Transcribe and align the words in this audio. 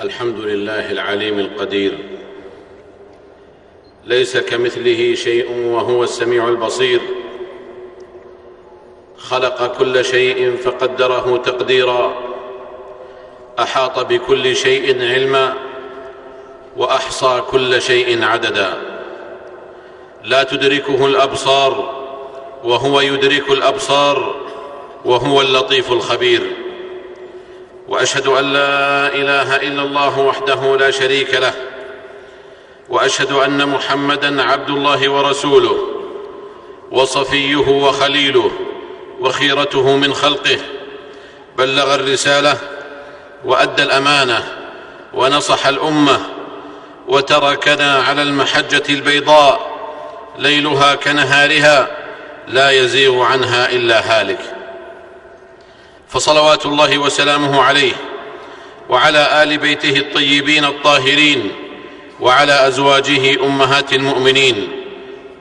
الحمد 0.00 0.40
لله 0.40 0.90
العليم 0.90 1.38
القدير. 1.38 1.98
ليس 4.04 4.36
كمثله 4.36 5.14
شيء 5.14 5.52
وهو 5.52 6.02
السميع 6.02 6.48
البصير. 6.48 7.00
خلق 9.16 9.78
كل 9.78 10.04
شيء 10.04 10.56
فقدره 10.56 11.36
تقديرا. 11.36 12.14
أحاط 13.58 13.98
بكل 13.98 14.56
شيء 14.56 15.02
علما 15.02 15.54
وأحصى 16.76 17.42
كل 17.50 17.82
شيء 17.82 18.24
عددا. 18.24 18.74
لا 20.24 20.42
تدركه 20.42 21.06
الأبصار 21.06 22.04
وهو 22.64 23.00
يدرك 23.00 23.50
الأبصار 23.50 24.36
وهو 25.04 25.40
اللطيف 25.40 25.92
الخبير. 25.92 26.63
وأشهد 27.88 28.26
أن 28.26 28.52
لا 28.52 29.06
إله 29.14 29.56
إلا 29.56 29.82
الله 29.82 30.18
وحده 30.18 30.76
لا 30.76 30.90
شريك 30.90 31.34
له. 31.34 31.52
وأشهد 32.88 33.32
أن 33.32 33.68
محمدا 33.68 34.42
عبد 34.42 34.70
الله 34.70 35.08
ورسوله 35.08 35.76
وصفيه 36.90 37.68
وخليله 37.68 38.50
وخيرته 39.20 39.96
من 39.96 40.14
خلقه. 40.14 40.58
بلغ 41.58 41.94
الرسالة 41.94 42.58
وأدى 43.44 43.82
الأمانة 43.82 44.44
ونصح 45.14 45.66
الأمة 45.66 46.20
وتركنا 47.08 48.02
على 48.08 48.22
المحجة 48.22 48.82
البيضاء 48.88 49.74
ليلها 50.38 50.94
كنهارها 50.94 51.96
لا 52.48 52.70
يزيغ 52.70 53.22
عنها 53.22 53.72
إلا 53.72 54.20
هالك. 54.20 54.53
فصلوات 56.14 56.66
الله 56.66 56.98
وسلامه 56.98 57.62
عليه 57.62 57.92
وعلى 58.88 59.42
آل 59.42 59.58
بيته 59.58 59.96
الطيبين 59.96 60.64
الطاهرين 60.64 61.52
وعلى 62.20 62.68
أزواجه 62.68 63.44
أمهات 63.44 63.92
المؤمنين 63.92 64.68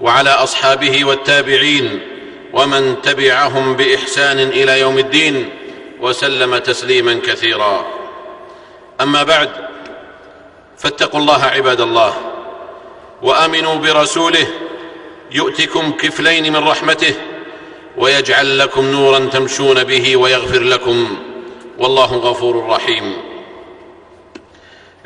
وعلى 0.01 0.29
أصحابه 0.29 1.05
والتابعين 1.05 1.99
ومن 2.53 3.01
تبعهم 3.01 3.75
بإحسان 3.75 4.39
إلى 4.39 4.79
يوم 4.79 4.99
الدين 4.99 5.49
وسلم 6.01 6.57
تسليما 6.57 7.19
كثيرا. 7.25 7.85
أما 9.01 9.23
بعد 9.23 9.49
فاتقوا 10.77 11.19
الله 11.19 11.43
عباد 11.43 11.81
الله 11.81 12.13
وآمنوا 13.21 13.75
برسوله 13.75 14.47
يؤتكم 15.31 15.91
كفلين 15.91 16.53
من 16.53 16.67
رحمته 16.67 17.13
ويجعل 17.97 18.59
لكم 18.59 18.85
نورا 18.91 19.19
تمشون 19.19 19.83
به 19.83 20.17
ويغفر 20.17 20.59
لكم. 20.59 21.17
والله 21.77 22.15
غفور 22.15 22.67
رحيم. 22.67 23.13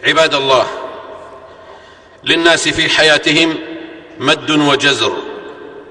عباد 0.03 0.33
الله 0.33 0.65
للناس 2.23 2.67
في 2.67 2.89
حياتهم 2.89 3.55
مد 4.19 4.51
وجزر 4.51 5.13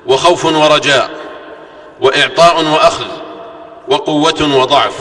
وخوف 0.07 0.45
ورجاء 0.45 1.11
وإعطاء 2.01 2.65
وأخذ 2.65 3.07
وقوة 3.89 4.57
وضعف. 4.61 4.99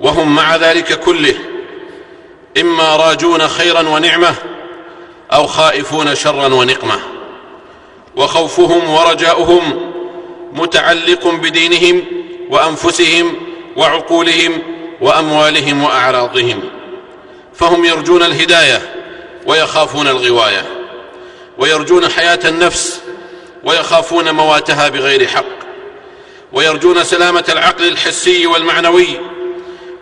وهم 0.00 0.34
مع 0.34 0.56
ذلك 0.56 1.00
كله 1.00 1.34
إما 2.60 2.96
راجون 2.96 3.48
خيرا 3.48 3.88
ونعمة 3.88 4.34
أو 5.32 5.46
خائفون 5.46 6.14
شرا 6.14 6.54
ونقمة. 6.54 7.00
وخوفهم 8.16 8.90
ورجاؤهم 8.90 9.87
متعلق 10.52 11.28
بدينهم 11.28 12.04
وأنفسهم 12.50 13.34
وعقولهم 13.76 14.62
وأموالهم 15.00 15.82
وأعراضهم. 15.82 16.60
فهم 17.54 17.84
يرجون 17.84 18.22
الهداية 18.22 18.94
ويخافون 19.46 20.08
الغواية 20.08 20.64
ويرجون 21.58 22.08
حياة 22.08 22.38
النفس 22.44 23.00
ويخافون 23.64 24.30
مواتها 24.30 24.88
بغير 24.88 25.26
حق 25.26 25.44
ويرجون 26.52 27.04
سلامة 27.04 27.44
العقل 27.48 27.88
الحسي 27.88 28.46
والمعنوي 28.46 29.06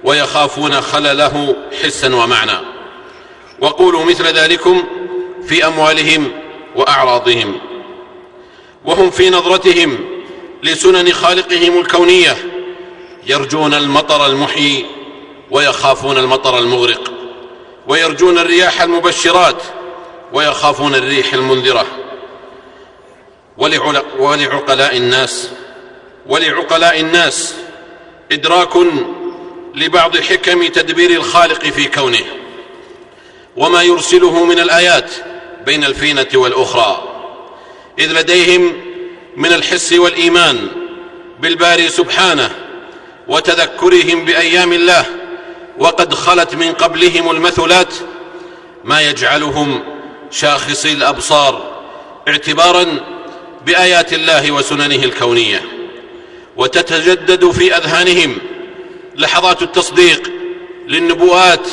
ويخافون 0.04 0.80
خلله 0.80 1.56
حسا 1.82 2.14
ومعنى. 2.14 2.58
وقولوا 3.60 4.04
مثل 4.04 4.24
ذلكم 4.24 4.82
في 5.48 5.66
أموالهم 5.66 6.32
وأعراضهم 6.76 7.58
وهم 8.84 9.10
في 9.10 9.30
نظرتهم 9.30 9.98
لسنن 10.62 11.12
خالقهم 11.12 11.80
الكونية. 11.80 12.36
يرجون 13.26 13.74
المطر 13.74 14.26
المحيي 14.26 14.86
ويخافون 15.50 16.18
المطر 16.18 16.58
المغرق. 16.58 17.12
ويرجون 17.88 18.38
الرياح 18.38 18.82
المبشرات 18.82 19.62
ويخافون 20.32 20.94
الريح 20.94 21.34
المنذرة. 21.34 21.86
ولعقلاء 24.18 24.96
الناس 24.96 25.50
ولعقلاء 26.26 27.00
الناس 27.00 27.54
إدراك 28.32 28.76
لبعض 29.74 30.16
حكم 30.16 30.66
تدبير 30.66 31.10
الخالق 31.10 31.64
في 31.64 31.84
كونه. 31.84 32.24
وما 33.56 33.82
يرسله 33.82 34.44
من 34.44 34.58
الآيات 34.58 35.10
بين 35.66 35.84
الفينة 35.84 36.28
والأخرى. 36.34 37.02
إذ 37.98 38.12
لديهم 38.12 38.85
من 39.36 39.52
الحس 39.52 39.92
والإيمان 39.92 40.68
بالباري 41.40 41.88
سبحانه 41.88 42.50
وتذكرهم 43.28 44.24
بأيام 44.24 44.72
الله 44.72 45.04
وقد 45.78 46.14
خلت 46.14 46.54
من 46.54 46.72
قبلهم 46.72 47.30
المثلات 47.30 47.94
ما 48.84 49.00
يجعلهم 49.00 49.80
شاخصي 50.30 50.92
الأبصار 50.92 51.82
اعتبارا 52.28 52.86
بآيات 53.66 54.12
الله 54.12 54.50
وسننه 54.50 55.04
الكونية 55.04 55.62
وتتجدد 56.56 57.50
في 57.50 57.76
أذهانهم 57.76 58.38
لحظات 59.16 59.62
التصديق 59.62 60.32
للنبوءات 60.88 61.68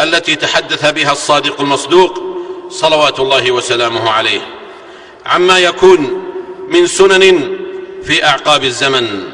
التي 0.00 0.36
تحدث 0.36 0.86
بها 0.90 1.12
الصادق 1.12 1.60
المصدوق 1.60 2.22
صلوات 2.70 3.20
الله 3.20 3.52
وسلامه 3.52 4.10
عليه. 4.10 4.40
عما 5.26 5.58
يكون 5.58 6.21
من 6.72 6.86
سنن 6.86 7.58
في 8.02 8.24
أعقاب 8.24 8.64
الزمن 8.64 9.32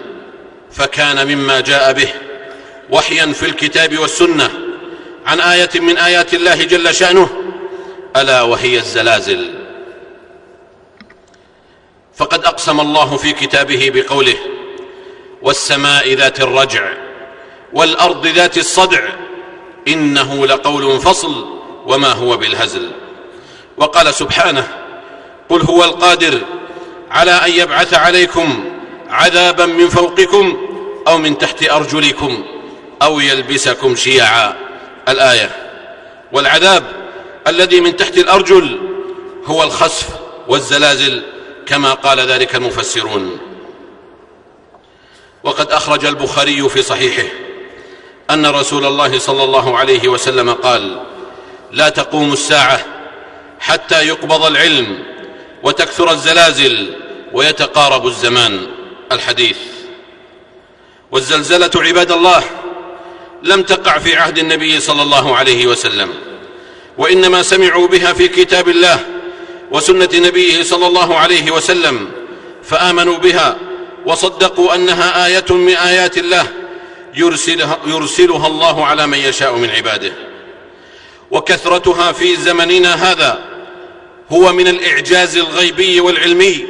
فكان 0.71 1.27
مما 1.27 1.61
جاء 1.61 1.93
به 1.93 2.09
وحيا 2.91 3.27
في 3.27 3.47
الكتاب 3.47 3.99
والسنة 3.99 4.51
عن 5.27 5.41
آية 5.41 5.71
من 5.75 5.99
آيات 5.99 6.35
الله 6.35 6.65
جل 6.65 6.95
شأنه 6.95 7.29
ألا 8.17 8.43
وهي 8.43 8.79
الزلازل. 8.79 9.55
فقد 12.15 12.45
أقسم 12.45 12.81
الله 12.81 13.17
في 13.17 13.33
كتابه 13.33 13.91
بقوله 13.95 14.37
والسماء 15.43 16.15
ذات 16.15 16.41
الرجع 16.41 16.93
والأرض 17.73 18.27
ذات 18.27 18.59
الصدع 18.59 19.01
إنه 19.89 20.47
لقول 20.47 21.01
فصل 21.01 21.59
وما 21.87 22.13
هو 22.13 22.37
بالهزل. 22.37 22.91
وقال 23.77 24.15
سبحانه 24.15 24.69
قل 25.49 25.63
هو 25.63 25.85
القادر 25.85 26.41
على 27.11 27.31
أن 27.31 27.51
يبعث 27.53 27.95
عليكم 27.95 28.65
عذابا 29.09 29.67
من 29.67 29.89
فوقكم 29.89 30.67
أو 31.09 31.19
من 31.19 31.39
تحت 31.39 31.71
أرجلكم 31.71 32.45
أو 33.03 33.21
يلبسكم 33.21 33.97
شيعا. 33.97 34.57
الآية 35.09 35.51
والعذاب 36.33 36.85
الذي 37.47 37.81
من 37.81 37.97
تحت 37.97 38.19
الأرجل 38.19 38.79
هو 39.45 39.63
الخسف 39.63 40.09
والزلازل 40.49 41.23
كما 41.67 41.93
قال 41.93 42.21
ذلك 42.21 42.55
المفسرون. 42.55 43.39
وقد 45.45 45.73
أخرج 45.73 46.05
البخاري 46.05 46.69
في 46.69 46.83
صحيحه 46.83 47.29
أن 48.31 48.47
رسول 48.47 48.85
الله 48.85 49.19
صلى 49.19 49.45
الله 49.45 49.79
عليه 49.79 50.09
وسلم 50.09 50.51
قال 50.51 51.01
لا 51.73 51.89
تقوم 51.89 52.33
الساعة 52.33 52.81
حتى 53.61 54.07
يقبض 54.07 54.45
العلم 54.45 54.99
وتكثر 55.63 56.11
الزلازل 56.11 56.95
ويتقارب 57.33 58.07
الزمان. 58.07 58.67
الحديث 59.13 59.57
والزلزلة 61.13 61.71
عباد 61.77 62.13
الله 62.13 62.43
لم 63.43 63.63
تقع 63.63 63.99
في 63.99 64.17
عهد 64.17 64.39
النبي 64.39 64.81
صلى 64.81 65.03
الله 65.03 65.37
عليه 65.37 65.67
وسلم 65.67 66.15
وإنما 66.99 67.43
سمعوا 67.43 67.89
بها 67.89 68.13
في 68.13 68.29
كتاب 68.29 68.69
الله 68.69 69.01
وسنة 69.71 70.09
نبيه 70.15 70.63
صلى 70.63 70.87
الله 70.87 71.19
عليه 71.19 71.51
وسلم 71.51 72.11
فآمنوا 72.63 73.19
بها 73.19 73.57
وصدقوا 74.07 74.75
أنها 74.75 75.27
آية 75.27 75.45
من 75.51 75.75
آيات 75.75 76.19
الله 76.19 76.47
يرسلها, 77.15 77.79
يرسلها 77.87 78.47
الله 78.47 78.87
على 78.87 79.07
من 79.07 79.19
يشاء 79.19 79.57
من 79.57 79.71
عباده. 79.71 80.13
وكثرتها 81.31 82.13
في 82.13 82.37
زمننا 82.37 82.95
هذا 82.95 83.48
هو 84.33 84.53
من 84.53 84.69
الإعجاز 84.69 85.37
الغيبي 85.37 86.01
والعلمي 86.01 86.67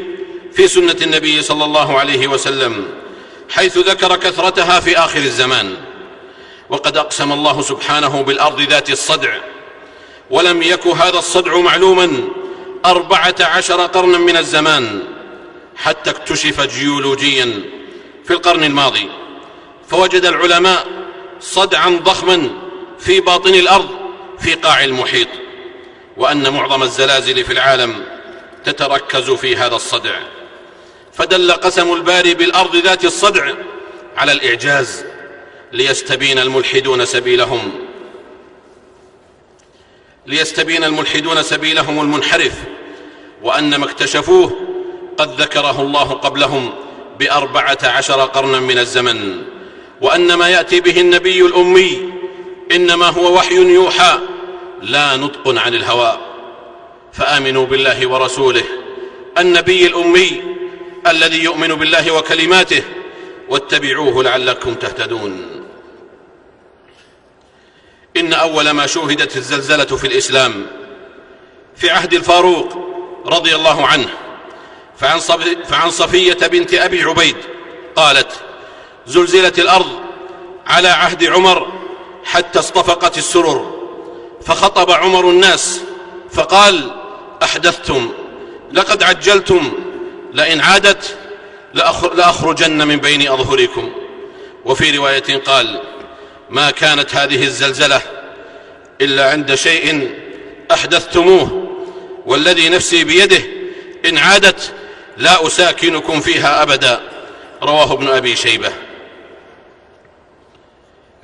في 0.53 0.69
سنة 0.69 0.97
النبي 1.03 1.43
صلى 1.43 1.65
الله 1.65 1.99
عليه 1.99 2.27
وسلم 2.27 2.85
حيث 3.51 3.79
ذكر 3.79 4.17
كثرتها 4.17 4.81
في 4.81 4.99
آخر 4.99 5.19
الزمان. 5.19 5.75
وقد 6.71 6.97
أقسم 6.97 7.33
الله 7.33 7.63
سبحانه 7.63 8.23
بالأرض 8.23 8.61
ذات 8.61 8.91
الصدع 8.91 9.35
ولم 10.31 10.63
يك 10.63 10.87
هذا 10.87 11.19
الصدع 11.19 11.59
معلوما 11.59 12.29
أربعة 12.87 13.35
عشر 13.41 13.87
قرنا 13.87 14.19
من 14.19 14.37
الزمان 14.37 15.03
حتى 15.77 16.11
اكتشف 16.11 16.61
جيولوجيا 16.61 17.63
في 18.25 18.31
القرن 18.31 18.65
الماضي. 18.65 19.09
فوجد 19.89 20.25
العلماء 20.25 20.87
صدعا 21.41 22.01
ضخما 22.05 22.51
في 22.99 23.21
باطن 23.21 23.55
الأرض 23.55 23.89
في 24.41 24.55
قاع 24.55 24.85
المحيط. 24.85 25.29
وأن 26.19 26.53
معظم 26.53 26.83
الزلازل 26.83 27.45
في 27.45 27.53
العالم 27.53 28.05
تتركز 28.65 29.31
في 29.31 29.57
هذا 29.57 29.77
الصدع. 29.77 30.21
فدل 31.13 31.53
قسم 31.53 31.93
الباري 31.93 32.35
بالأرض 32.35 32.77
ذات 32.77 33.05
الصدع 33.05 33.53
على 34.17 34.33
الإعجاز 34.33 35.05
ليستبين 35.73 36.39
الملحدون 36.39 37.05
سبيلهم. 37.05 37.73
ليستبين 40.27 40.85
الملحدون 40.85 41.43
سبيلهم 41.43 42.01
المنحرف 42.01 42.55
وأن 43.43 43.77
ما 43.77 43.85
اكتشفوه 43.85 44.61
قد 45.19 45.41
ذكره 45.41 45.81
الله 45.81 46.13
قبلهم 46.13 46.75
بأربعة 47.19 47.79
عشر 47.83 48.21
قرنا 48.21 48.61
من 48.61 48.79
الزمن. 48.79 49.45
وأن 50.01 50.35
ما 50.35 50.49
يأتي 50.49 50.81
به 50.81 51.01
النبي 51.01 51.41
الأمي 51.41 52.13
إنما 52.73 53.07
هو 53.07 53.35
وحي 53.35 53.55
يوحى 53.55 54.19
لا 54.83 55.17
نطق 55.17 55.49
عن 55.49 55.75
الهوى. 55.75 56.19
فآمنوا 57.13 57.67
بالله 57.67 58.07
ورسوله 58.07 58.65
النبي 59.39 59.87
الأمي 59.87 60.43
الذي 61.07 61.45
يؤمن 61.45 61.69
بالله 61.69 62.11
وكلماته 62.11 62.83
واتبعوه 63.49 64.23
لعلكم 64.23 64.75
تهتدون. 64.75 65.65
إن 68.17 68.33
أول 68.33 68.71
ما 68.71 68.87
شوهدت 68.87 69.37
الزلزلة 69.37 69.85
في 69.85 70.07
الإسلام 70.07 70.67
في 71.77 71.91
عهد 71.91 72.15
الفاروق 72.15 72.79
رضي 73.27 73.55
الله 73.55 73.87
عنه 73.87 74.09
فعن, 74.97 75.91
صفية 75.91 76.47
بنت 76.47 76.75
أبي 76.75 77.03
عبيد 77.03 77.37
قالت 77.97 78.33
زلزلت 79.07 79.59
الأرض 79.59 80.01
على 80.67 80.89
عهد 80.89 81.25
عمر 81.25 81.73
حتى 82.25 82.59
اصطفقت 82.59 83.19
السرر. 83.19 83.78
فخطب 84.43 84.91
عمر 84.91 85.31
الناس 85.31 85.81
فقال 86.31 86.91
أحدثتم 87.43 88.13
لقد 88.73 89.03
عجلتم 89.03 89.73
لئن 90.33 90.61
عادت 90.61 91.17
لأخرجن 92.15 92.87
من 92.89 92.97
بين 92.97 93.29
أظهركم. 93.29 93.93
وفي 94.65 94.97
رواية 94.97 95.37
قال 95.47 95.81
ما 96.51 96.71
كانت 96.71 97.15
هذه 97.15 97.45
الزلزلة 97.45 98.01
إلا 99.01 99.31
عند 99.31 99.55
شيء 99.55 100.15
أحدثتموه 100.71 101.69
والذي 102.27 102.69
نفسي 102.69 103.05
بيده 103.05 103.43
إن 104.05 104.19
عادت 104.19 104.73
لا 105.17 105.47
أساكنكم 105.47 106.21
فيها 106.21 106.63
أبدا. 106.63 107.01
رواه 107.63 107.93
ابن 107.93 108.09
أبي 108.09 108.37
شيبة. 108.37 108.73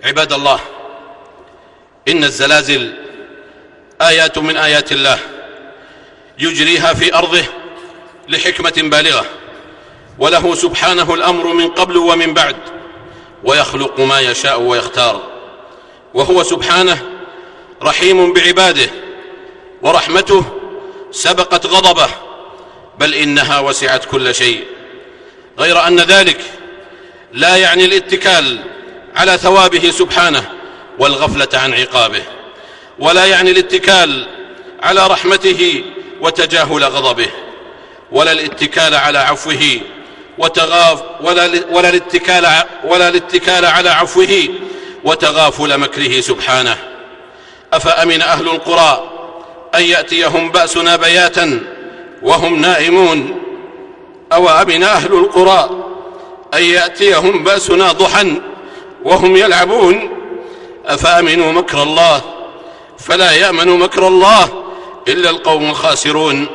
عباد 0.04 0.32
الله 0.32 0.60
إن 2.08 2.24
الزلازل 2.24 3.03
آيات 4.08 4.38
من 4.38 4.56
آيات 4.56 4.92
الله 4.92 5.18
يجريها 6.38 6.94
في 6.94 7.14
أرضه 7.14 7.44
لحكمة 8.28 8.74
بالغة 8.76 9.24
وله 10.18 10.54
سبحانه 10.54 11.14
الأمر 11.14 11.52
من 11.52 11.68
قبل 11.68 11.96
ومن 11.96 12.34
بعد 12.34 12.56
ويخلق 13.44 14.00
ما 14.00 14.20
يشاء 14.20 14.60
ويختار 14.60 15.22
وهو 16.14 16.42
سبحانه 16.42 16.98
رحيم 17.82 18.32
بعباده 18.32 18.90
ورحمته 19.82 20.44
سبقت 21.10 21.66
غضبه 21.66 22.08
بل 22.98 23.14
إنها 23.14 23.60
وسعت 23.60 24.04
كل 24.04 24.34
شيء 24.34 24.64
غير 25.58 25.86
أن 25.86 26.00
ذلك 26.00 26.40
لا 27.32 27.56
يعني 27.56 27.84
الاتكال 27.84 28.58
على 29.16 29.38
ثوابه 29.38 29.90
سبحانه 29.90 30.50
والغفلة 30.98 31.48
عن 31.54 31.74
عقابه. 31.74 32.22
ولا 32.98 33.26
يعني 33.26 33.50
الاتكال 33.50 34.26
على 34.82 35.06
رحمته 35.06 35.84
وتجاهل 36.20 36.84
غضبه 36.84 37.28
ولا 38.12 38.32
الاتكال 38.32 38.94
على 38.94 39.18
عفوه 39.18 39.80
وتغاف 40.38 41.02
ولا 41.20 41.50
ولا 41.70 41.88
الاتكال 41.88 42.46
ولا 42.84 43.08
الاتكال 43.08 43.64
على 43.64 43.90
عفوه 43.90 44.48
وتغافل 45.04 45.78
مكره 45.78 46.20
سبحانه. 46.20 46.76
أفأمن 47.72 48.22
أهل 48.22 48.48
القرى 48.48 49.10
أن 49.74 49.82
يأتيهم 49.82 50.50
بأسنا 50.50 50.96
بياتا 50.96 51.60
وهم 52.22 52.60
نائمون؟ 52.60 53.40
أو 54.32 54.48
امن 54.48 54.82
أهل 54.82 55.12
القرى 55.12 55.70
أن 56.54 56.62
يأتيهم 56.62 57.44
بأسنا 57.44 57.92
ضحى 57.92 58.40
وهم 59.04 59.36
يلعبون؟ 59.36 60.08
أفأمنوا 60.86 61.52
مكر 61.52 61.82
الله 61.82 62.33
فلا 62.98 63.32
يأمن 63.32 63.78
مكر 63.78 64.08
الله 64.08 64.64
إلا 65.08 65.30
القوم 65.30 65.70
الخاسرون. 65.70 66.46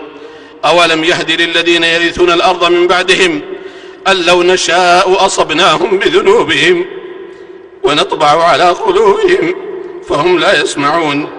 أولم 0.66 1.04
يهد 1.04 1.32
للذين 1.32 1.84
يرثون 1.84 2.32
الأرض 2.32 2.72
من 2.72 2.88
بعدهم 2.88 3.42
أن 4.08 4.16
لو 4.26 4.44
نشاء 4.44 5.26
أصبناهم 5.26 6.00
بذنوبهم 6.00 6.86
ونطبع 7.84 8.44
على 8.44 8.70
قلوبهم 8.70 9.56
فهم 10.10 10.40
لا 10.40 10.62
يسمعون. 10.62 11.30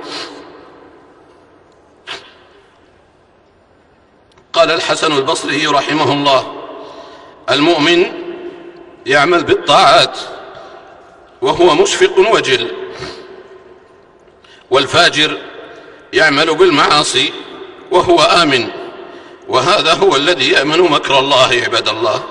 قال 4.53 4.71
الحسن 4.71 5.13
البصري 5.13 5.67
رحمه 5.67 6.13
الله 6.13 6.53
المؤمن 7.51 8.07
يعمل 9.07 9.45
بالطاعات 9.45 10.19
وهو 11.43 11.75
مشفق 11.75 12.19
وجل. 12.33 12.80
والفاجر 14.71 15.39
يعمل 16.13 16.55
بالمعاصي 16.55 17.33
وهو 17.91 18.19
آمن 18.21 18.69
وهذا 19.49 19.93
هو 19.93 20.17
الذي 20.17 20.51
يأمن 20.51 20.81
مكر 20.81 21.19
الله 21.19 21.63
عباد 21.65 21.89
الله. 21.89 22.25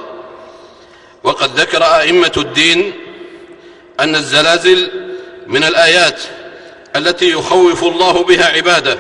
وقد 1.24 1.60
ذكر 1.60 1.84
أئمة 1.84 2.32
الدين 2.38 2.94
أن 4.00 4.16
الزلازل 4.16 4.92
من 5.48 5.64
الآيات 5.64 6.22
التي 6.96 7.30
يخوف 7.32 7.84
الله 7.84 8.24
بها 8.24 8.46
عباده 8.46 9.00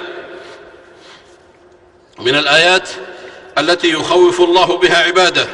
من 2.19 2.35
الآيات 2.35 2.89
التي 3.57 3.89
يخوف 3.89 4.41
الله 4.41 4.77
بها 4.77 4.97
عباده 4.97 5.47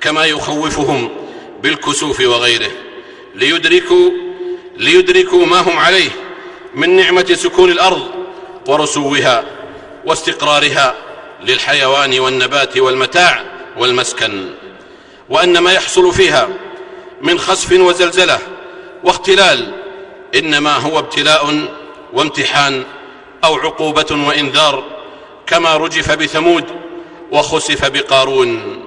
كما 0.00 0.24
يخوفهم 0.24 1.10
بالكسوف 1.62 2.20
وغيره 2.20 2.70
ليدركوا 3.34 4.10
ليدركوا 4.76 5.46
ما 5.46 5.60
هم 5.60 5.78
عليه. 5.78 6.10
من 6.76 6.96
نعمة 6.96 7.34
سكون 7.34 7.70
الأرض 7.70 8.08
ورسوها 8.68 9.44
واستقرارها 10.04 10.94
للحيوان 11.40 12.18
والنبات 12.18 12.78
والمتاع 12.78 13.44
والمسكن 13.76 14.50
وأن 15.28 15.58
ما 15.58 15.72
يحصل 15.72 16.12
فيها 16.12 16.48
من 17.22 17.38
خسف 17.38 17.72
وزلزلة 17.72 18.38
واختلال 19.04 19.72
إنما 20.34 20.76
هو 20.76 20.98
ابتلاء 20.98 21.68
وامتحان 22.12 22.84
أو 23.44 23.54
عقوبة 23.54 24.26
وإنذار 24.28 24.84
كما 25.46 25.76
رجف 25.76 26.12
بثمود 26.12 26.64
وخسف 27.32 27.84
بقارون. 27.84 28.82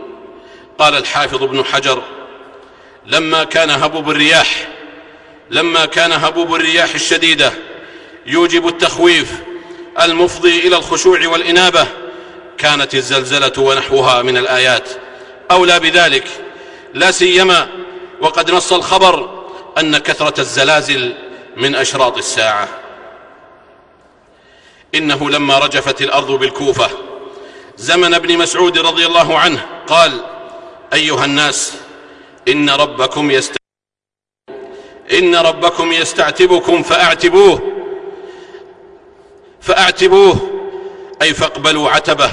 قال 0.79 0.95
الحافظ 0.95 1.43
ابن 1.43 1.65
حجر 1.65 2.01
لما 3.05 3.43
كان 3.43 3.69
هبوب 3.69 4.09
الرياح 4.09 4.67
لما 5.49 5.85
كان 5.85 6.11
هبوب 6.11 6.55
الرياح 6.55 6.93
الشديدة 6.93 7.53
يوجب 8.29 8.67
التخويف 8.67 9.43
المفضي 10.01 10.59
إلى 10.59 10.77
الخشوع 10.77 11.27
والإنابة. 11.27 11.87
كانت 12.57 12.95
الزلزلة 12.95 13.53
ونحوها 13.57 14.21
من 14.21 14.37
الآيات. 14.37 14.89
أولى 15.51 15.79
بذلك 15.79 16.27
لا 16.93 17.11
سيما 17.11 17.67
وقد 18.21 18.51
نص 18.51 18.73
الخبر 18.73 19.45
أن 19.77 19.97
كثرة 19.97 20.41
الزلازل 20.41 21.13
من 21.57 21.75
أشراط 21.75 22.17
الساعة. 22.17 22.67
إنه 24.95 25.29
لما 25.29 25.59
رجفت 25.59 26.01
الأرض 26.01 26.31
بالكوفة 26.31 26.89
زمن 27.77 28.13
ابن 28.13 28.37
مسعود 28.37 28.77
رضي 28.77 29.05
الله 29.05 29.37
عنه 29.37 29.65
قال 29.87 30.25
أيها 30.93 31.25
الناس 31.25 31.73
إن 32.47 32.69
ربكم 32.69 33.31
يست 33.31 33.57
إن 35.13 35.35
ربكم 35.35 35.91
يستعتبكم 35.91 36.83
فأعتبوه. 36.83 37.78
فأعتبوه 39.69 40.61
أي 41.21 41.33
فاقبلوا 41.33 41.89
عتبه 41.89 42.31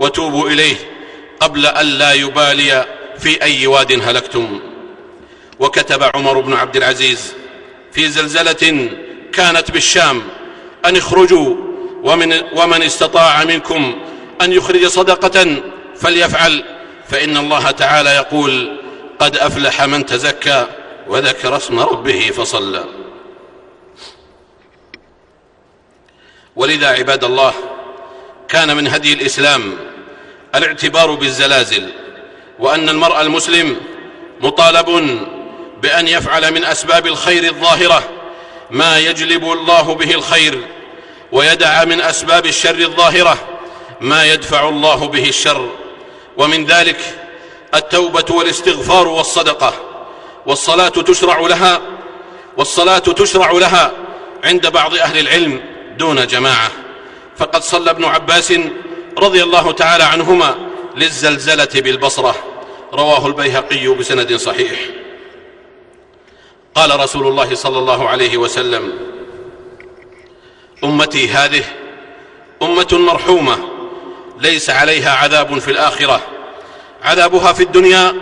وتوبوا 0.00 0.48
إليه 0.48 0.76
قبل 1.40 1.66
أن 1.66 1.86
لا 1.86 2.12
يبالي 2.12 2.84
في 3.18 3.42
أي 3.42 3.66
واد 3.66 3.92
هلكتم. 4.08 4.60
وكتب 5.60 6.02
عمر 6.14 6.40
بن 6.40 6.52
عبد 6.52 6.76
العزيز 6.76 7.34
في 7.92 8.08
زلزلة 8.08 8.90
كانت 9.32 9.70
بالشام 9.70 10.22
أن 10.84 10.96
اخرجوا 10.96 11.56
ومن, 12.02 12.42
ومن 12.56 12.82
استطاع 12.82 13.44
منكم 13.44 13.98
أن 14.40 14.52
يخرج 14.52 14.86
صدقة 14.86 15.56
فليفعل 15.96 16.64
فإن 17.08 17.36
الله 17.36 17.70
تعالى 17.70 18.10
يقول 18.10 18.80
قد 19.18 19.36
أفلح 19.36 19.82
من 19.82 20.06
تزكى 20.06 20.66
وذكر 21.08 21.56
اسم 21.56 21.80
ربه 21.80 22.30
فصلى. 22.36 23.05
ولذا 26.56 26.88
عباد 26.88 27.24
الله 27.24 27.54
كان 28.48 28.76
من 28.76 28.88
هدي 28.88 29.12
الإسلام 29.12 29.76
الاعتبار 30.54 31.14
بالزلازل 31.14 31.92
وأن 32.58 32.88
المرء 32.88 33.20
المسلم 33.20 33.76
مطالب 34.40 35.18
بأن 35.82 36.08
يفعل 36.08 36.54
من 36.54 36.64
أسباب 36.64 37.06
الخير 37.06 37.44
الظاهرة 37.44 38.08
ما 38.70 38.98
يجلب 38.98 39.52
الله 39.52 39.94
به 39.94 40.14
الخير 40.14 40.60
ويدع 41.32 41.84
من 41.84 42.00
أسباب 42.00 42.46
الشر 42.46 42.78
الظاهرة 42.78 43.38
ما 44.00 44.24
يدفع 44.24 44.68
الله 44.68 45.08
به 45.08 45.28
الشر. 45.28 45.70
ومن 46.36 46.66
ذلك 46.66 46.98
التوبة 47.74 48.34
والاستغفار 48.34 49.08
والصدقة. 49.08 49.74
والصلاة 50.46 50.88
تشرع 50.88 51.40
لها 51.40 51.80
والصلاة 52.56 52.98
تشرع 52.98 53.50
لها 53.50 53.92
عند 54.44 54.66
بعض 54.66 54.94
أهل 54.94 55.18
العلم. 55.18 55.75
دون 55.98 56.26
جماعة. 56.26 56.70
فقد 57.36 57.62
صلى 57.62 57.90
ابن 57.90 58.04
عباس 58.04 58.52
رضي 59.18 59.42
الله 59.42 59.72
تعالى 59.72 60.04
عنهما 60.04 60.54
للزلزلة 60.96 61.68
بالبصرة. 61.74 62.34
رواه 62.92 63.26
البيهقي 63.26 63.88
بسند 63.88 64.36
صحيح. 64.36 64.80
قال 66.74 67.00
رسول 67.00 67.26
الله 67.26 67.54
صلى 67.54 67.78
الله 67.78 68.08
عليه 68.08 68.36
وسلم 68.36 68.92
أمتي 70.84 71.28
هذه 71.28 71.64
أمة 72.62 72.88
مرحومة 72.92 73.58
ليس 74.40 74.70
عليها 74.70 75.10
عذاب 75.16 75.58
في 75.58 75.70
الآخرة. 75.70 76.20
عذابها 77.02 77.52
في 77.52 77.62
الدنيا 77.62 78.14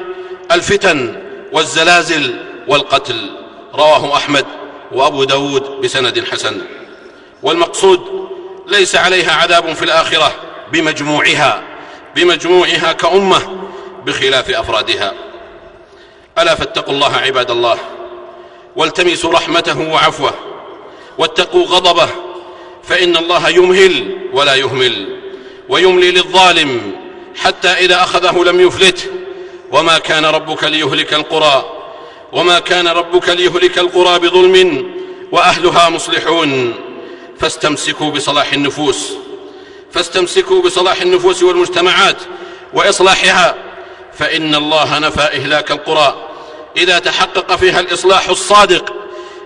الفتن 0.52 1.22
والزلازل 1.52 2.36
والقتل. 2.68 3.30
رواه 3.74 4.16
أحمد 4.16 4.46
وأبو 4.92 5.24
داود 5.24 5.62
بسند 5.62 6.24
حسن. 6.32 6.60
والمقصود 7.44 8.28
ليس 8.66 8.96
عليها 8.96 9.32
عذاب 9.32 9.72
في 9.72 9.82
الآخرة 9.84 10.34
بمجموعها 10.72 11.62
بمجموعها 12.16 12.92
كأمة 12.92 13.42
بخلاف 14.06 14.50
أفرادها. 14.50 15.12
ألا 16.38 16.54
فاتقوا 16.54 16.94
الله 16.94 17.16
عباد 17.16 17.50
الله 17.50 17.78
والتمسوا 18.76 19.32
رحمته 19.32 19.92
وعفوه 19.92 20.34
واتقوا 21.18 21.64
غضبه 21.64 22.08
فإن 22.82 23.16
الله 23.16 23.48
يمهل 23.48 24.18
ولا 24.32 24.54
يهمل 24.54 25.20
ويملي 25.68 26.10
للظالم 26.10 26.92
حتى 27.36 27.68
إذا 27.68 28.02
أخذه 28.02 28.44
لم 28.44 28.60
يفلته. 28.60 29.04
وما 29.72 29.98
كان 29.98 30.24
ربك 30.24 30.64
ليهلك 30.64 31.14
القرى 31.14 31.64
وما 32.32 32.58
كان 32.58 32.88
ربك 32.88 33.28
ليهلك 33.28 33.78
القرى 33.78 34.18
بظلم 34.18 34.86
وأهلها 35.32 35.88
مصلحون. 35.88 36.74
فاستمسكوا 37.44 38.10
بصلاح 38.10 38.52
النفوس 38.52 39.12
فاستمسكوا 39.92 40.62
بصلاح 40.62 41.00
النفوس 41.00 41.42
والمجتمعات 41.42 42.16
وإصلاحها 42.74 43.54
فإن 44.18 44.54
الله 44.54 44.98
نفى 44.98 45.20
إهلاك 45.20 45.70
القرى. 45.70 46.28
إذا 46.76 46.98
تحقق 46.98 47.56
فيها 47.56 47.80
الإصلاح 47.80 48.28
الصادق 48.28 48.94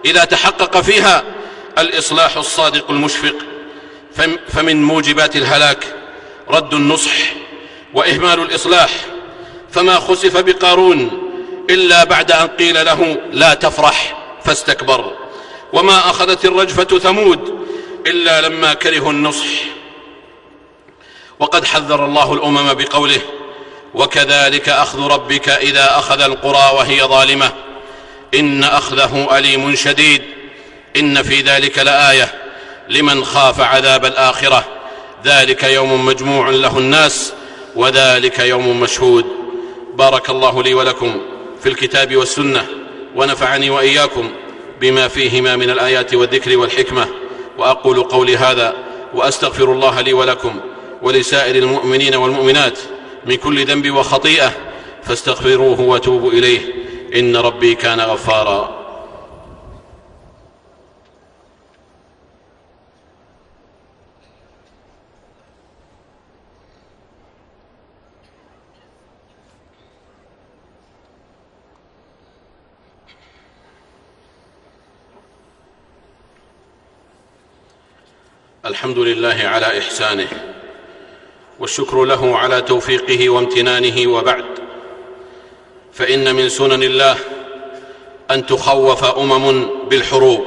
إذا 0.04 0.24
تحقق 0.24 0.80
فيها 0.80 1.24
الإصلاح 1.78 2.36
الصادق 2.36 2.90
المشفق. 2.90 3.34
فمن 4.48 4.82
موجبات 4.82 5.36
الهلاك 5.36 5.84
رد 6.48 6.74
النصح 6.74 7.14
وإهمال 7.94 8.40
الإصلاح. 8.40 8.90
فما 9.70 9.94
خسف 9.94 10.36
بقارون 10.36 11.22
إلا 11.70 12.04
بعد 12.04 12.32
أن 12.32 12.46
قيل 12.46 12.84
له 12.84 13.16
لا 13.32 13.54
تفرح 13.54 14.16
فاستكبر. 14.44 15.12
وما 15.72 15.98
أخذت 15.98 16.44
الرجفة 16.44 16.98
ثمود 16.98 17.57
إلا 18.06 18.40
لما 18.40 18.74
كرهوا 18.74 19.12
النصح. 19.12 19.46
وقد 21.38 21.64
حذر 21.64 22.04
الله 22.04 22.34
الأمم 22.34 22.74
بقوله 22.74 23.20
وكذلك 23.94 24.68
أخذ 24.68 25.06
ربك 25.06 25.48
إذا 25.48 25.98
أخذ 25.98 26.20
القرى 26.20 26.76
وهي 26.76 27.02
ظالمة. 27.02 27.52
إن 28.34 28.64
أخذه 28.64 29.38
أليم 29.38 29.74
شديد. 29.74 30.22
إن 30.96 31.22
في 31.22 31.40
ذلك 31.40 31.78
لآية 31.78 32.34
لمن 32.88 33.24
خاف 33.24 33.60
عذاب 33.60 34.04
الآخرة. 34.04 34.64
ذلك 35.24 35.62
يوم 35.62 36.06
مجموع 36.06 36.48
له 36.50 36.78
الناس 36.78 37.32
وذلك 37.76 38.38
يوم 38.38 38.80
مشهود. 38.80 39.26
بارك 39.94 40.30
الله 40.30 40.62
لي 40.62 40.74
ولكم 40.74 41.20
في 41.62 41.68
الكتاب 41.68 42.16
والسنة 42.16 42.66
ونفعني 43.14 43.70
وإياكم 43.70 44.30
بما 44.80 45.08
فيهما 45.08 45.56
من 45.56 45.70
الآيات 45.70 46.14
والذكر 46.14 46.56
والحكمة. 46.56 47.08
وأقول 47.58 48.02
قولي 48.02 48.36
هذا 48.36 48.74
وأستغفر 49.14 49.72
الله 49.72 50.00
لي 50.00 50.12
ولكم 50.12 50.60
ولسائر 51.02 51.56
المؤمنين 51.56 52.14
والمؤمنات 52.14 52.78
من 53.26 53.34
كل 53.36 53.64
ذنب 53.64 53.90
وخطيئة 53.90 54.52
فاستغفروه 55.02 55.80
وتوبوا 55.80 56.32
إليه 56.32 56.60
إن 57.14 57.36
ربي 57.36 57.74
كان 57.74 58.00
غفارا 58.00 58.77
الحمد 78.88 79.06
لله 79.06 79.40
على 79.44 79.78
إحسانه 79.78 80.28
والشكر 81.60 82.04
له 82.04 82.36
على 82.38 82.60
توفيقه 82.60 83.28
وامتنانه 83.28 84.10
وبعد. 84.10 84.44
فإن 85.92 86.34
من 86.34 86.48
سنن 86.48 86.82
الله 86.82 87.16
أن 88.30 88.46
تخوف 88.46 89.04
أمم 89.04 89.68
بالحروب 89.88 90.44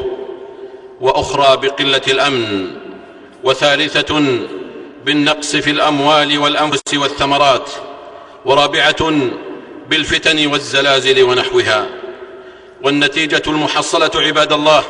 وأخرى 1.02 1.58
بقلة 1.58 2.02
الأمن 2.08 2.72
وثالثة 3.44 4.40
بالنقص 5.06 5.56
في 5.56 5.70
الأموال 5.70 6.38
والأنفس 6.38 6.94
والثمرات 6.94 7.70
ورابعة 8.46 9.12
بالفتن 9.90 10.48
والزلازل 10.48 11.24
ونحوها. 11.24 11.88
والنتيجة 12.84 13.44
المحصلة 13.48 14.12
عباد 14.16 14.54
الله 14.54 14.84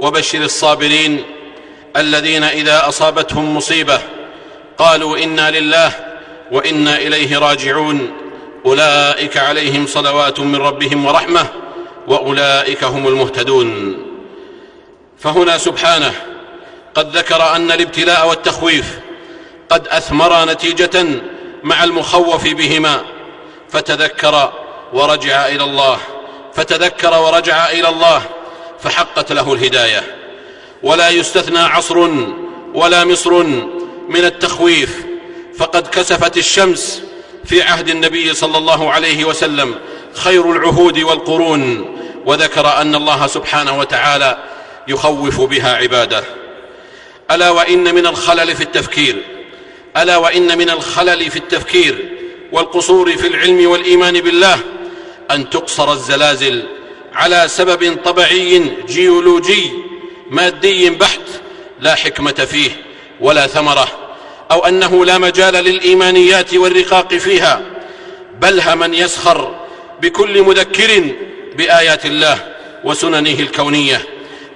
وبشر 0.00 0.42
الصابرين 0.42 1.37
الذين 1.96 2.44
إذا 2.44 2.88
أصابتهم 2.88 3.56
مصيبة 3.56 4.00
قالوا 4.78 5.18
إنا 5.18 5.50
لله 5.50 5.92
وإنا 6.52 6.96
إليه 6.96 7.38
راجعون. 7.38 8.12
أولئك 8.66 9.36
عليهم 9.36 9.86
صلوات 9.86 10.40
من 10.40 10.56
ربهم 10.56 11.06
ورحمة 11.06 11.46
وأولئك 12.06 12.84
هم 12.84 13.08
المهتدون. 13.08 13.96
فهنا 15.18 15.58
سبحانه 15.58 16.12
قد 16.94 17.16
ذكر 17.16 17.56
أن 17.56 17.72
الابتلاء 17.72 18.28
والتخويف 18.28 18.98
قد 19.68 19.88
اثمرا 19.88 20.44
نتيجة 20.44 21.04
مع 21.62 21.84
المخوف 21.84 22.48
بهما. 22.54 23.00
فتذكر 23.68 24.52
ورجع 24.92 25.46
إلى 25.46 25.64
الله 25.64 25.98
فتذكر 26.54 27.18
ورجع 27.18 27.70
إلى 27.70 27.88
الله 27.88 28.22
فحقت 28.80 29.32
له 29.32 29.52
الهداية. 29.52 30.17
ولا 30.82 31.10
يستثنى 31.10 31.58
عصر 31.58 31.98
ولا 32.74 33.04
مصر 33.04 33.42
من 34.08 34.24
التخويف. 34.24 35.04
فقد 35.58 35.86
كسفت 35.86 36.36
الشمس 36.36 37.02
في 37.44 37.62
عهد 37.62 37.88
النبي 37.88 38.34
صلى 38.34 38.58
الله 38.58 38.90
عليه 38.90 39.24
وسلم 39.24 39.74
خير 40.14 40.52
العهود 40.52 40.98
والقرون 40.98 41.94
وذكر 42.26 42.76
أن 42.80 42.94
الله 42.94 43.26
سبحانه 43.26 43.78
وتعالى 43.78 44.38
يخوف 44.88 45.40
بها 45.40 45.76
عباده. 45.76 46.24
ألا 47.30 47.50
وإن 47.50 47.94
من 47.94 48.06
الخلل 48.06 48.56
في 48.56 48.62
التفكير 48.62 49.16
ألا 49.96 50.16
وإن 50.16 50.58
من 50.58 50.70
الخلل 50.70 51.30
في 51.30 51.36
التفكير 51.36 52.08
والقصور 52.52 53.16
في 53.16 53.26
العلم 53.26 53.70
والإيمان 53.70 54.20
بالله 54.20 54.58
أن 55.30 55.50
تقصر 55.50 55.92
الزلازل 55.92 56.62
على 57.14 57.44
سبب 57.48 57.98
طبعي 58.04 58.72
جيولوجي 58.88 59.70
مادي 60.30 60.90
بحت 60.90 61.20
لا 61.80 61.94
حكمة 61.94 62.32
فيه 62.32 62.70
ولا 63.20 63.46
ثمرة 63.46 63.88
أو 64.50 64.66
أنه 64.66 65.04
لا 65.04 65.18
مجال 65.18 65.54
للإيمانيات 65.54 66.54
والرقاق 66.54 67.14
فيها 67.14 67.62
بل 68.40 68.76
من 68.76 68.94
يسخر 68.94 69.60
بكل 70.02 70.42
مذكر 70.42 71.04
بآيات 71.56 72.06
الله 72.06 72.54
وسننه 72.84 73.40
الكونية 73.40 74.02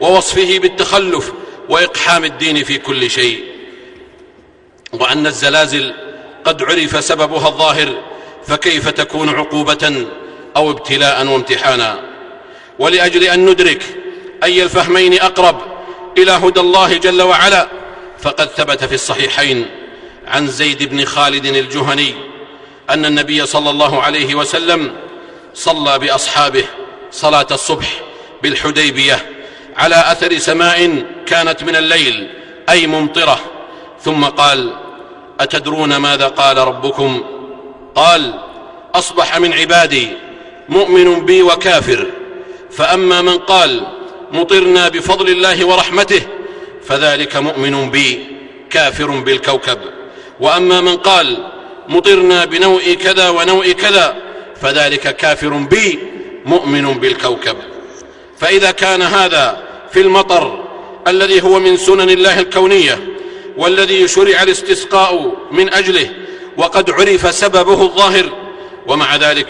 ووصفه 0.01 0.59
بالتخلف 0.59 1.33
وإقحام 1.69 2.25
الدين 2.25 2.65
في 2.65 2.79
كل 2.79 3.11
شيء. 3.11 3.45
وأن 4.93 5.27
الزلازل 5.27 5.95
قد 6.45 6.63
عرف 6.63 7.05
سببها 7.05 7.49
الظاهر 7.49 8.03
فكيف 8.47 8.89
تكون 8.89 9.29
عقوبة 9.29 10.07
أو 10.57 10.71
ابتلاء 10.71 11.27
وامتحانا؟ 11.27 12.01
ولأجل 12.79 13.25
أن 13.25 13.47
ندرك 13.47 13.83
أي 14.43 14.63
الفهمين 14.63 15.21
أقرب 15.21 15.61
إلى 16.19 16.31
هدى 16.31 16.61
الله 16.61 16.97
جل 16.97 17.23
وعلا. 17.23 17.69
فقد 18.19 18.49
ثبت 18.49 18.85
في 18.85 18.95
الصحيحين 18.95 19.67
عن 20.27 20.49
زيد 20.49 20.83
بن 20.83 21.05
خالد 21.05 21.47
الجهني 21.47 22.15
أن 22.91 23.07
النبي 23.07 23.47
صلى 23.47 23.71
الله 23.71 24.03
عليه 24.03 24.35
وسلم 24.35 24.93
صلى 25.55 25.99
بأصحابه 25.99 26.65
صلاة 27.11 27.47
الصبح 27.51 27.87
بالحديبية 28.43 29.27
على 29.77 29.95
أثر 29.95 30.39
سماء 30.39 31.05
كانت 31.27 31.63
من 31.63 31.77
الليل 31.77 32.31
أي 32.69 32.87
ممطرة. 32.87 33.41
ثم 34.01 34.25
قال 34.25 34.73
أتدرون 35.41 35.97
ماذا 35.97 36.27
قال 36.27 36.59
ربكم؟ 36.59 37.25
قال 37.95 38.41
أصبح 38.95 39.39
من 39.39 39.53
عبادي 39.53 40.09
مؤمن 40.69 41.25
بي 41.25 41.43
وكافر. 41.43 42.07
فأما 42.71 43.23
من 43.23 43.39
قال 43.39 43.87
مطرنا 44.33 44.89
بفضل 44.89 45.29
الله 45.29 45.65
ورحمته 45.65 46.23
فذلك 46.87 47.37
مؤمن 47.37 47.91
بي 47.91 48.27
كافر 48.71 49.07
بالكوكب. 49.07 49.79
وأما 50.41 50.81
من 50.81 50.97
قال 50.97 51.39
مطرنا 51.89 52.45
بنوء 52.45 52.95
كذا 52.95 53.29
ونوء 53.29 53.73
كذا 53.73 54.17
فذلك 54.61 55.17
كافر 55.17 55.49
بي 55.49 55.99
مؤمن 56.45 56.95
بالكوكب. 56.95 57.57
فإذا 58.39 58.71
كان 58.71 59.03
هذا 59.03 59.63
في 59.93 60.01
المطر 60.01 60.65
الذي 61.07 61.43
هو 61.43 61.61
من 61.61 61.77
سنن 61.77 62.11
الله 62.11 62.41
الكونية 62.41 62.99
والذي 63.57 64.09
شرع 64.09 64.43
الاستسقاء 64.43 65.37
من 65.53 65.75
أجله 65.75 66.11
وقد 66.57 66.91
عرف 66.91 67.35
سببه 67.35 67.83
الظاهر 67.83 68.29
ومع 68.87 69.17
ذلك 69.17 69.49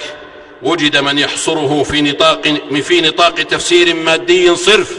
وجد 0.63 0.97
من 0.97 1.19
يحصره 1.19 1.83
في 1.83 2.03
نطاق 2.03 2.49
في 2.83 3.01
نطاق 3.01 3.35
تفسير 3.35 3.95
مادي 3.95 4.57
صرف. 4.57 4.99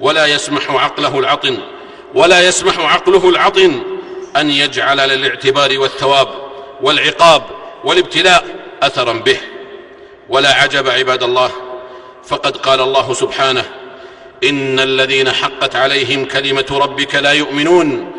ولا 0.00 0.26
يسمح 0.26 0.70
عقله 0.70 1.18
العطن. 1.18 1.58
ولا 2.14 2.48
يسمح 2.48 2.78
عقله 2.78 3.28
العطن 3.28 3.82
أن 4.36 4.50
يجعل 4.50 4.96
للاعتبار 4.96 5.78
والثواب 5.78 6.28
والعقاب 6.82 7.42
والابتلاء 7.84 8.44
أثرا 8.82 9.12
به. 9.12 9.36
ولا 10.28 10.54
عجب 10.54 10.88
عباد 10.88 11.22
الله. 11.22 11.50
فقد 12.24 12.56
قال 12.56 12.80
الله 12.80 13.14
سبحانه 13.14 13.64
إن 14.44 14.80
الذين 14.80 15.30
حقت 15.30 15.76
عليهم 15.76 16.24
كلمة 16.24 16.66
ربك 16.70 17.14
لا 17.14 17.32
يؤمنون 17.32 18.12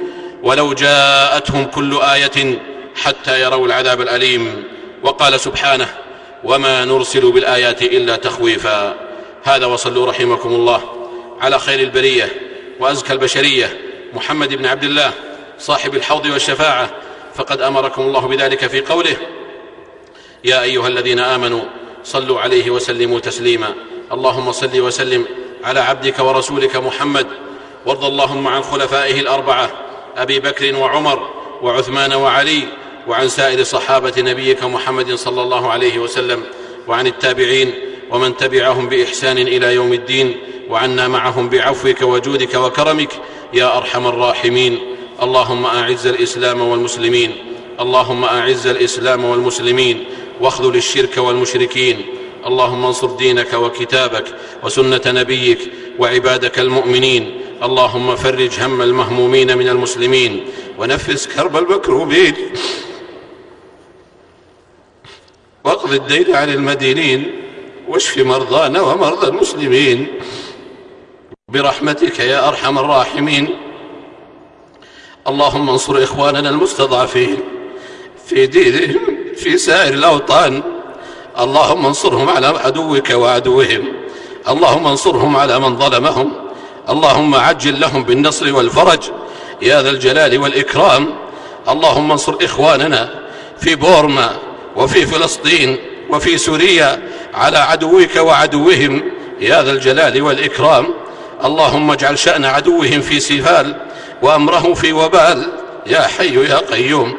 ولو 0.43 0.73
جاءتهم 0.73 1.65
كل 1.65 1.99
آية 2.01 2.59
حتى 2.95 3.41
يروا 3.41 3.67
العذاب 3.67 4.01
الأليم. 4.01 4.63
وقال 5.03 5.39
سبحانه 5.39 6.02
وما 6.43 6.85
نرسل 6.85 7.31
بالآيات 7.31 7.81
إلا 7.81 8.15
تخويفا. 8.15 8.95
هذا 9.43 9.65
وصلوا 9.65 10.05
رحمكم 10.05 10.49
الله. 10.49 11.09
على 11.41 11.59
خير 11.59 11.79
البرية 11.79 12.29
وأزكى 12.79 13.13
البشرية. 13.13 13.79
محمد 14.13 14.53
بن 14.53 14.65
عبد 14.65 14.83
الله 14.83 15.11
صاحب 15.59 15.95
الحوض 15.95 16.25
والشفاعة. 16.25 16.89
فقد 17.35 17.61
أمركم 17.61 18.01
الله 18.01 18.27
بذلك 18.27 18.67
في 18.67 18.81
قوله 18.81 19.15
يا 20.43 20.61
أيها 20.61 20.87
الذين 20.87 21.19
آمنوا 21.19 21.61
صلوا 22.03 22.39
عليه 22.39 22.69
وسلموا 22.69 23.19
تسليما. 23.19 23.73
اللهم 24.11 24.51
صل 24.51 24.79
وسلم 24.81 25.25
على 25.63 25.79
عبدك 25.79 26.19
ورسولك 26.19 26.75
محمد. 26.75 27.27
وارض 27.85 28.05
اللهم 28.05 28.47
عن 28.47 28.61
خلفائه 28.61 29.19
الأربعة 29.19 29.71
أبي 30.17 30.39
بكر 30.39 30.75
وعمر 30.75 31.29
وعثمان 31.61 32.13
وعلي 32.13 32.63
وعن 33.07 33.29
سائر 33.29 33.63
صحابة 33.63 34.13
نبيك 34.17 34.63
محمد 34.63 35.15
صلى 35.15 35.41
الله 35.41 35.71
عليه 35.71 35.99
وسلم 35.99 36.43
وعن 36.87 37.07
التابعين 37.07 37.73
ومن 38.11 38.37
تبعهم 38.37 38.89
بإحسان 38.89 39.37
إلى 39.37 39.75
يوم 39.75 39.93
الدين 39.93 40.37
وعنا 40.69 41.07
معهم 41.07 41.49
بعفوك 41.49 42.01
وجودك 42.01 42.55
وكرمك 42.55 43.09
يا 43.53 43.77
أرحم 43.77 44.07
الراحمين. 44.07 44.79
اللهم 45.21 45.65
أعز 45.65 46.07
الإسلام 46.07 46.61
والمسلمين. 46.61 47.31
اللهم 47.79 48.23
أعز 48.23 48.67
الإسلام 48.67 49.25
والمسلمين. 49.25 50.03
واخذل 50.41 50.75
الشرك 50.75 51.17
والمشركين. 51.17 52.01
اللهم 52.45 52.85
انصر 52.85 53.07
دينك 53.07 53.53
وكتابك 53.53 54.25
وسنة 54.63 55.01
نبيك 55.07 55.59
وعبادك 55.99 56.59
المؤمنين. 56.59 57.41
اللهم 57.63 58.15
فرج 58.15 58.59
هم 58.59 58.81
المهمومين 58.81 59.57
من 59.57 59.69
المسلمين. 59.69 60.45
ونفس 60.79 61.27
كرب 61.27 61.57
المكروبين. 61.57 62.35
واقض 65.63 65.93
الدين 65.93 66.35
عن 66.35 66.49
المدينين 66.49 67.31
واشف 67.87 68.17
مرضانا 68.17 68.81
ومرضى 68.81 69.27
المسلمين. 69.27 70.07
برحمتك 71.49 72.19
يا 72.19 72.47
أرحم 72.47 72.79
الراحمين. 72.79 73.57
اللهم 75.27 75.69
انصر 75.69 76.03
إخواننا 76.03 76.49
المستضعفين 76.49 77.37
في 78.25 78.45
دينهم 78.45 79.17
في 79.35 79.57
سائر 79.57 79.93
الأوطان. 79.93 80.63
اللهم 81.39 81.85
انصرهم 81.85 82.29
على 82.29 82.47
عدوك 82.47 83.09
وعدوهم. 83.09 83.83
اللهم 84.47 84.87
انصرهم 84.87 85.35
على 85.37 85.59
من 85.59 85.77
ظلمهم. 85.79 86.33
اللهم 86.89 87.35
عجل 87.35 87.79
لهم 87.79 88.03
بالنصر 88.03 88.55
والفرج. 88.55 89.03
يا 89.61 89.81
ذا 89.81 89.89
الجلال 89.89 90.37
والإكرام. 90.37 91.13
اللهم 91.69 92.11
انصر 92.11 92.37
إخواننا 92.41 93.23
في 93.59 93.75
بورما 93.75 94.35
وفي 94.75 95.05
فلسطين 95.05 95.77
وفي 96.09 96.37
سوريا 96.37 97.01
على 97.33 97.57
عدوك 97.57 98.15
وعدوهم 98.15 99.03
يا 99.39 99.63
ذا 99.63 99.71
الجلال 99.71 100.21
والإكرام. 100.21 100.93
اللهم 101.45 101.91
اجعل 101.91 102.19
شأن 102.19 102.45
عدوهم 102.45 103.01
في 103.01 103.19
سفال 103.19 103.75
وأمره 104.21 104.73
في 104.73 104.93
وبال. 104.93 105.47
يا 105.85 106.01
حي 106.01 106.49
يا 106.49 106.57
قيوم. 106.57 107.15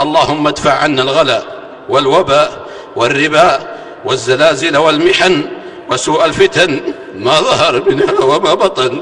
اللهم 0.00 0.46
ادفع 0.46 0.72
عنا 0.72 1.02
الغلا 1.02 1.42
والوباء 1.88 2.66
والربا 2.96 3.76
والزلازل 4.04 4.76
والمحن 4.76 5.48
وسوء 5.90 6.24
الفتن 6.24 6.80
ما 7.14 7.40
ظهر 7.40 7.90
منها 7.90 8.20
وما 8.24 8.54
بطن. 8.54 9.00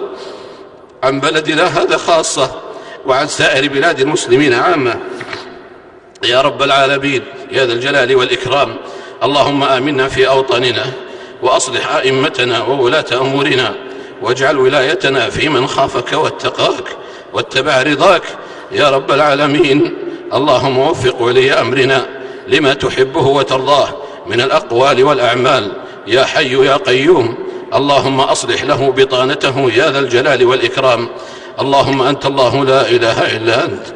عن 1.03 1.21
بلدنا 1.21 1.65
هذا 1.83 1.97
خاصة 1.97 2.51
وعن 3.07 3.29
سائر 3.29 3.69
بلاد 3.69 4.01
المسلمين 4.01 4.55
عامة. 4.55 5.01
يا 6.25 6.41
رب 6.41 6.63
العالمين 6.63 7.23
يا 7.53 7.67
ذا 7.67 7.73
الجلال 7.73 8.17
والإكرام. 8.17 8.77
اللهم 9.23 9.65
آمنا 9.65 10.09
في 10.09 10.29
أوطاننا 10.29 10.85
وأصلح 11.43 11.97
أئمتنا 11.97 12.63
وولاة 12.63 13.05
أمورنا 13.13 13.75
واجعل 14.23 14.59
ولايتنا 14.59 15.31
في 15.31 15.49
من 15.49 15.67
خافك 15.67 16.13
واتقاك 16.13 16.85
واتبع 17.33 17.83
رضاك. 17.83 18.23
يا 18.73 18.91
رب 18.91 19.11
العالمين 19.11 19.97
اللهم 20.35 20.79
وفق 20.79 21.23
ولي 21.23 21.53
أمرنا 21.53 22.07
لما 22.49 22.75
تحبه 22.75 23.27
وترضاه 23.27 23.89
من 24.27 24.41
الأقوال 24.41 25.05
والأعمال. 25.05 25.73
يا 26.07 26.25
حي 26.25 26.67
يا 26.67 26.77
قيوم 26.77 27.35
اللهم 27.75 28.21
أصلح 28.21 28.63
له 28.65 28.93
بطانته 28.97 29.71
يا 29.71 29.91
ذا 29.91 29.99
الجلال 29.99 30.45
والإكرام. 30.45 31.09
اللهم 31.61 32.03
أنت 32.03 32.27
الله 32.27 32.65
لا 32.65 32.89
إله 32.89 33.37
إلا 33.37 33.65
أنت. 33.65 33.87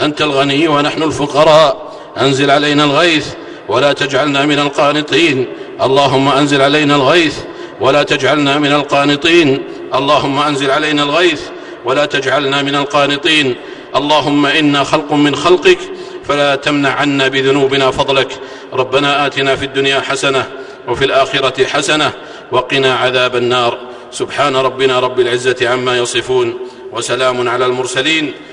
أنت 0.00 0.22
الغني 0.22 0.68
ونحن 0.68 1.02
الفقراء. 1.02 1.92
أنزل 2.20 2.50
علينا 2.50 2.84
الغيث 2.84 3.26
ولا 3.68 3.92
تجعلنا 3.92 4.46
من 4.46 4.58
القانطين. 4.58 5.46
اللهم 5.82 6.28
أنزل 6.28 6.62
علينا 6.62 6.96
الغيث 6.96 7.38
ولا 7.80 8.02
تجعلنا 8.02 8.58
من 8.58 8.72
القانطين. 8.72 9.62
اللهم 9.94 10.38
أنزل 10.38 10.70
علينا 10.70 11.02
الغيث 11.02 11.42
ولا 11.84 12.06
تجعلنا 12.06 12.62
من 12.62 12.74
القانطين. 12.74 13.54
اللهم 13.96 14.46
إنا 14.46 14.84
خلق 14.84 15.12
من 15.12 15.36
خلقك 15.36 15.78
فلا 16.24 16.54
تمنع 16.54 16.90
عنا 16.90 17.28
بذنوبنا 17.28 17.90
فضلك. 17.90 18.28
ربنا 18.72 19.26
آتنا 19.26 19.56
في 19.56 19.64
الدنيا 19.64 20.00
حسنة 20.00 20.48
وفي 20.88 21.04
الآخرة 21.04 21.66
حسنة 21.66 22.12
وقنا 22.52 22.94
عذاب 22.94 23.36
النار. 23.36 23.78
سبحان 24.10 24.56
ربنا 24.56 25.00
رب 25.00 25.20
العزة 25.20 25.68
عما 25.68 25.98
يصفون 25.98 26.54
وسلام 26.92 27.48
على 27.48 27.66
المرسلين. 27.66 28.32